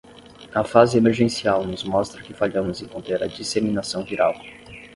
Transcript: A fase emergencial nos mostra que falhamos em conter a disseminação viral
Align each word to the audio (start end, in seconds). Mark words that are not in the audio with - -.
A 0.55 0.63
fase 0.63 0.97
emergencial 0.97 1.63
nos 1.63 1.83
mostra 1.83 2.23
que 2.23 2.33
falhamos 2.33 2.81
em 2.81 2.87
conter 2.87 3.21
a 3.21 3.27
disseminação 3.27 4.03
viral 4.03 4.33